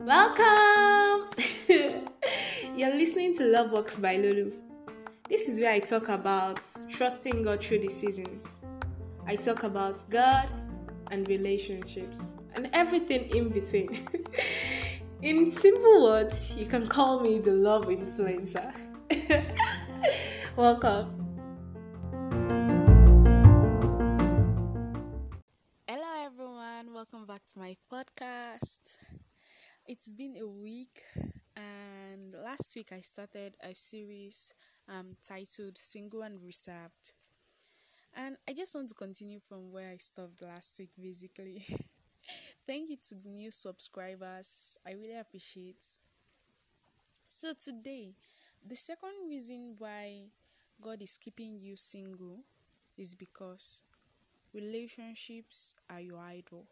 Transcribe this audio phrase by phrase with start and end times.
[0.00, 1.30] Welcome!
[2.76, 4.52] You're listening to Love Works by Lulu.
[5.26, 8.44] This is where I talk about trusting God through the seasons.
[9.26, 10.50] I talk about God
[11.10, 12.20] and relationships
[12.54, 14.06] and everything in between.
[15.22, 18.70] in simple words, you can call me the love influencer.
[20.56, 21.17] Welcome.
[27.10, 28.78] Welcome back to my podcast.
[29.86, 31.02] It's been a week,
[31.56, 34.52] and last week I started a series
[34.88, 37.14] um, titled Single and Reserved.
[38.14, 41.64] And I just want to continue from where I stopped last week, basically.
[42.66, 44.78] Thank you to new subscribers.
[44.86, 45.78] I really appreciate.
[47.28, 48.16] So today,
[48.66, 50.30] the second reason why
[50.80, 52.44] God is keeping you single
[52.98, 53.82] is because
[54.52, 56.66] relationships are your idol.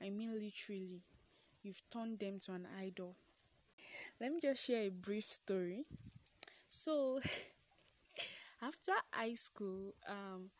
[0.00, 1.02] I mean literally
[1.62, 3.16] you've turned them to an idol.
[4.20, 5.84] Let me just share a brief story.
[6.68, 7.20] So,
[8.62, 10.50] after high school, um,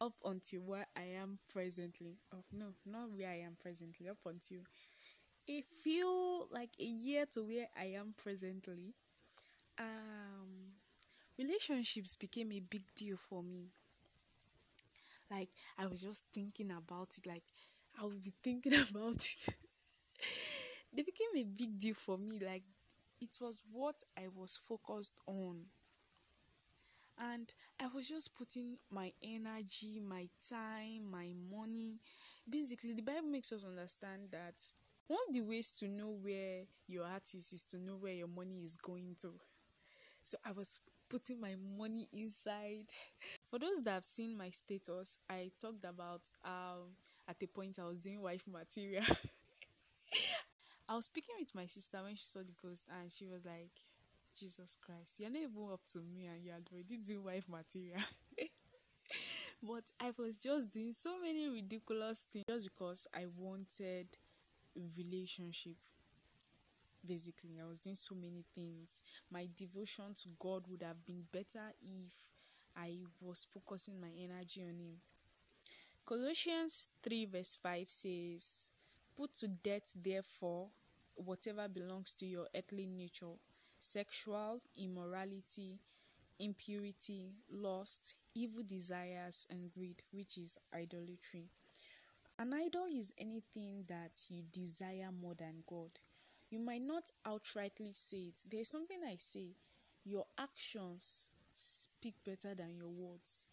[0.00, 4.60] up until where I am presently, oh no, not where I am presently, up until
[5.48, 8.94] a few like a year to where I am presently,
[9.78, 10.74] um,
[11.38, 13.70] relationships became a big deal for me.
[15.30, 17.44] Like I was just thinking about it, like
[17.98, 19.54] I would be thinking about it
[20.92, 22.38] they became a big deal for me.
[22.38, 22.62] Like
[23.20, 25.66] it was what I was focused on.
[27.18, 32.00] And I was just putting my energy, my time, my money.
[32.48, 34.54] Basically, the Bible makes us understand that
[35.06, 38.28] one of the ways to know where your heart is is to know where your
[38.28, 39.32] money is going to.
[40.24, 42.86] So I was putting my money inside.
[43.50, 46.96] For those that have seen my status, I talked about um
[47.32, 49.04] at a point I was doing wife material.
[50.88, 53.70] I was speaking with my sister when she saw the post and she was like,
[54.38, 58.02] Jesus Christ, you're not even up to me and you're already doing wife material.
[59.62, 64.08] but I was just doing so many ridiculous things just because I wanted
[64.96, 65.76] relationship.
[67.04, 69.00] Basically, I was doing so many things.
[69.30, 72.12] My devotion to God would have been better if
[72.76, 75.00] I was focusing my energy on Him.
[76.04, 78.70] Colossians 3, verse 5 says,
[79.16, 80.68] Put to death, therefore,
[81.14, 83.36] whatever belongs to your earthly nature
[83.78, 85.78] sexual immorality,
[86.38, 91.48] impurity, lust, evil desires, and greed, which is idolatry.
[92.38, 95.90] An idol is anything that you desire more than God.
[96.50, 98.34] You might not outrightly say it.
[98.50, 99.56] There's something I say
[100.04, 103.46] your actions speak better than your words.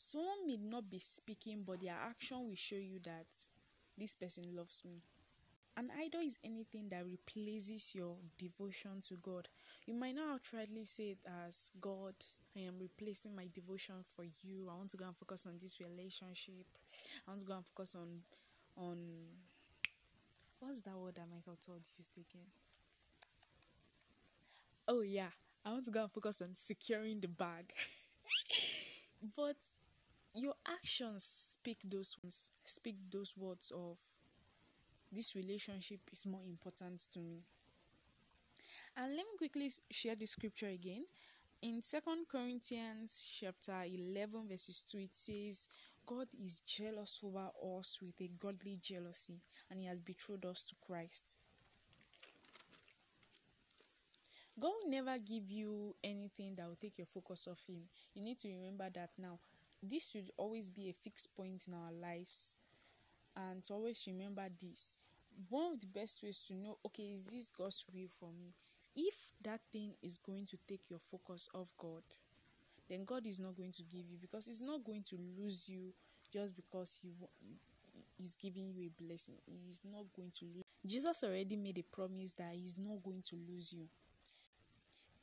[0.00, 3.26] Someone may not be speaking, but their action will show you that
[3.98, 5.02] this person loves me.
[5.76, 9.48] An idol is anything that replaces your devotion to God.
[9.86, 12.14] You might not outrightly say it as God,
[12.56, 14.68] I am replacing my devotion for you.
[14.70, 16.66] I want to go and focus on this relationship.
[17.26, 18.20] I want to go and focus on
[18.76, 18.98] on
[20.60, 22.46] what's that word that Michael Todd used again?
[24.86, 25.30] Oh yeah,
[25.64, 27.72] I want to go and focus on securing the bag.
[29.36, 29.56] but
[30.38, 32.16] your actions speak those
[32.64, 33.96] speak those words of
[35.10, 37.42] this relationship is more important to me.
[38.96, 41.04] And let me quickly share the scripture again.
[41.62, 45.68] In Second Corinthians chapter 11 verses 2 it says
[46.06, 49.40] God is jealous over us with a godly jealousy
[49.70, 51.36] and he has betrothed us to Christ.
[54.58, 57.82] God will never give you anything that will take your focus off him.
[58.14, 59.38] You need to remember that now.
[59.82, 62.56] This should always be a fixed point in our lives
[63.36, 64.94] and to always remember this.
[65.48, 68.54] One of the best ways to know okay is this god's will for me?
[68.96, 72.02] If that thing is going to take your focus off god
[72.88, 75.92] then god is not going to give you because he's not going to lose you
[76.32, 77.12] just because he
[78.18, 79.36] is giving you a blessing.
[79.46, 83.36] He's not going to lose jesus already made a promise that he's not going to
[83.48, 83.86] lose you.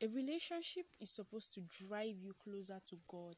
[0.02, 3.36] A relationship is supposed to drive you closer to god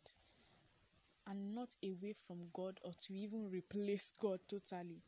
[1.30, 5.02] and not away from god or to even replace god totally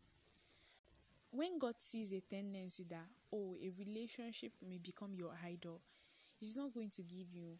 [1.32, 5.82] when God sees a tendency that, oh, a relationship may become your idol,
[6.40, 7.58] He's not going to give you,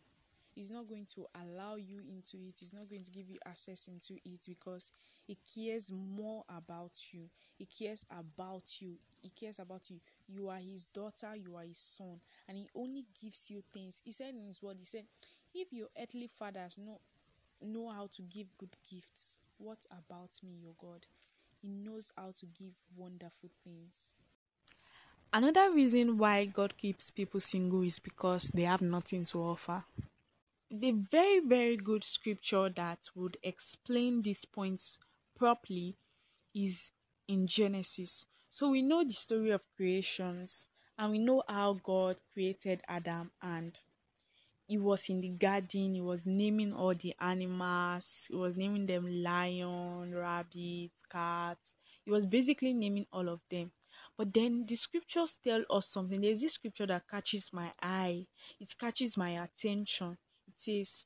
[0.56, 3.88] He's not going to allow you into it, He's not going to give you access
[3.88, 4.92] into it because
[5.28, 7.30] He cares more about you.
[7.58, 8.96] He cares about you.
[9.22, 10.00] He cares about you.
[10.28, 14.02] You are His daughter, you are His son, and He only gives you things.
[14.04, 15.04] He said in His word, He said,
[15.54, 17.00] if your earthly fathers know
[17.62, 21.06] know how to give good gifts, what about me, your God?
[21.62, 23.94] He knows how to give wonderful things.
[25.32, 29.84] Another reason why God keeps people single is because they have nothing to offer.
[30.72, 34.98] The very, very good scripture that would explain these points
[35.38, 35.98] properly
[36.56, 36.92] is
[37.28, 38.26] in Genesis.
[38.50, 40.66] So we know the story of creations
[40.98, 43.78] and we know how God created Adam and
[44.70, 49.08] he was in the garden, he was naming all the animals, he was naming them
[49.24, 51.58] lion, rabbit, cat.
[52.06, 53.72] He was basically naming all of them.
[54.16, 56.22] But then the scriptures tell us something.
[56.22, 58.28] There's this scripture that catches my eye,
[58.60, 60.20] it catches my attention.
[60.48, 61.04] It says,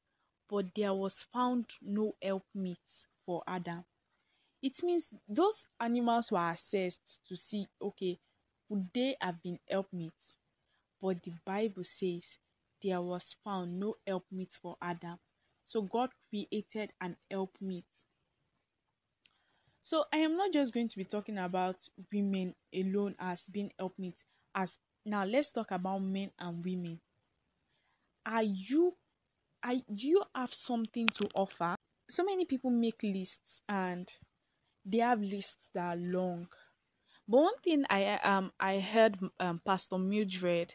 [0.49, 3.85] But there was found no helpmeet for Adam.
[4.61, 8.19] It means those animals were assessed to see, okay,
[8.67, 10.13] would they have been helpmeet?
[11.01, 12.39] But the Bible says
[12.83, 15.17] there was found no helpmeet for Adam.
[15.63, 17.85] So God created an helpmeet.
[19.81, 21.75] So I am not just going to be talking about
[22.11, 24.23] women alone as being helpmeet.
[24.55, 26.99] As now let's talk about men and women.
[28.25, 28.95] Are you
[29.63, 31.75] are do you have something to offer?
[32.09, 34.09] So many people make lists and
[34.85, 36.47] they have lists that are long.
[37.27, 40.73] But one thing I um I heard um, Pastor Mildred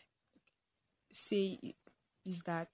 [1.13, 1.59] say
[2.29, 2.69] is that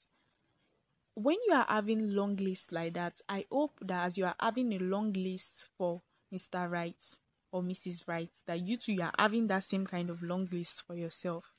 [1.14, 4.72] when you are having long lists like that, I hope that as you are having
[4.72, 6.02] a long list for
[6.32, 6.66] Mr.
[6.66, 6.96] Right
[7.52, 8.02] or Mrs.
[8.06, 11.52] Right, that you two are having that same kind of long list for yourself.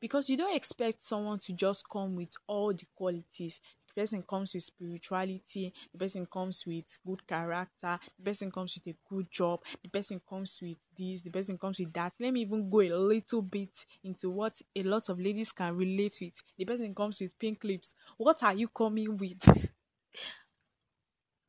[0.00, 3.60] Because you don't expect someone to just come with all the qualities
[4.00, 8.98] person comes with spirituality, the person comes with good character, the person comes with a
[9.08, 12.12] good job, the person comes with this, the person comes with that.
[12.20, 16.18] Let me even go a little bit into what a lot of ladies can relate
[16.20, 16.42] with.
[16.56, 17.94] The person comes with pink lips.
[18.16, 19.48] What are you coming with?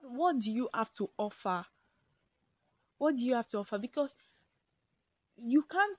[0.01, 1.65] what do you have to offer?
[2.99, 3.79] What do you have to offer?
[3.79, 4.15] Because
[5.37, 5.97] you can't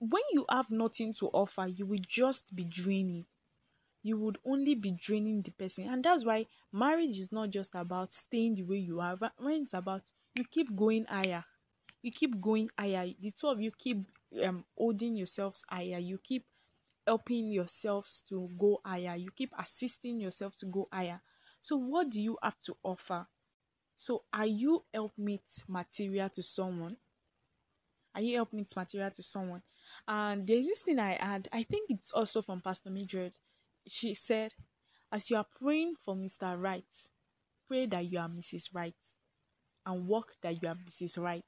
[0.00, 3.24] when you have nothing to offer, you will just be draining
[4.02, 5.88] you would only be draining the person.
[5.88, 9.16] And that's why marriage is not just about staying the way you are.
[9.38, 10.02] When it's about
[10.34, 11.44] you keep going higher.
[12.02, 13.06] You keep going higher.
[13.20, 14.06] The two of you keep
[14.44, 15.98] um holding yourselves higher.
[15.98, 16.44] You keep
[17.06, 19.16] helping yourselves to go higher.
[19.16, 21.20] You keep assisting yourself to go higher.
[21.60, 23.26] So what do you have to offer?
[23.96, 26.96] So are you helpmeet material to someone?
[28.14, 29.62] Are you helpmeet material to someone?
[30.06, 31.48] And there's this thing i had.
[31.52, 33.34] I think it's also from pastor mildred
[33.86, 34.52] she said,
[35.10, 36.60] As you are praying for Mr.
[36.60, 36.84] Right,
[37.68, 38.68] pray that you are Mrs.
[38.74, 38.94] Right
[39.86, 41.18] and work that you are Mrs.
[41.18, 41.44] Right.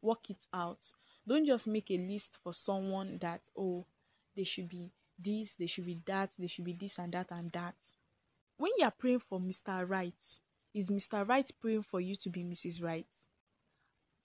[0.00, 0.80] Work it out.
[1.26, 3.86] Don't just make a list for someone that, oh,
[4.36, 7.50] they should be this, they should be that, they should be this and that and
[7.52, 7.76] that.
[8.56, 9.88] When you are praying for Mr.
[9.88, 10.14] Right,
[10.74, 11.26] is Mr.
[11.28, 12.82] Right praying for you to be Mrs.
[12.82, 13.06] Right?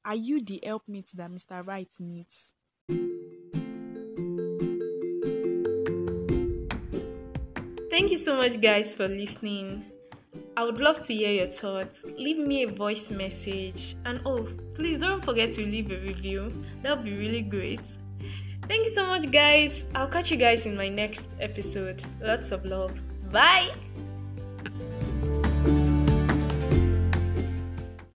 [0.03, 1.65] Are you the helpmate that Mr.
[1.65, 2.53] Right needs?
[7.97, 9.83] Thank you so much, guys, for listening.
[10.55, 12.03] I would love to hear your thoughts.
[12.15, 13.97] Leave me a voice message.
[14.05, 16.53] And oh, please don't forget to leave a review.
[16.83, 17.81] That would be really great.
[18.67, 19.83] Thank you so much, guys.
[19.95, 22.03] I'll catch you guys in my next episode.
[22.21, 22.93] Lots of love.
[23.31, 23.71] Bye.